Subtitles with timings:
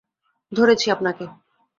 [0.51, 1.25] ধরেছি, আপনাকে।